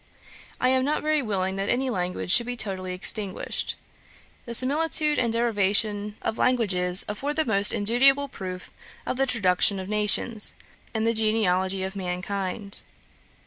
[0.59, 3.75] I am not very willing that any language should be totally extinguished.
[4.47, 8.71] The similitude and derivation of languages afford the most indubitable proof
[9.05, 10.55] of the traduction of nations,
[10.91, 12.81] and the genealogy of mankind.